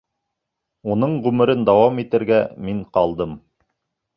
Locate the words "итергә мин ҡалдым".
2.05-3.37